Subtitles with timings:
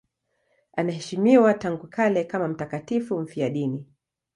[0.73, 3.85] Anaheshimiwa tangu kale kama mtakatifu mfiadini.